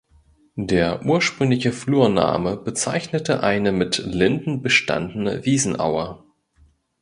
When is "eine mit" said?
3.43-3.99